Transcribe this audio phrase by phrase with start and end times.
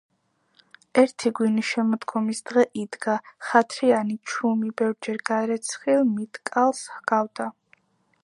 [1.01, 3.17] ერთი გვინი შემოდგომის დღე იდგა,
[3.49, 7.51] ხათრიანი, ჩუმი, ბევრჯერ გარეცხილ მიტკალს ჰგავდა.